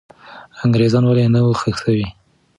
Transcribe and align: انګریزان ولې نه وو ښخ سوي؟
انګریزان 0.63 1.03
ولې 1.05 1.25
نه 1.33 1.39
وو 1.43 1.59
ښخ 1.59 1.75
سوي؟ 1.83 2.07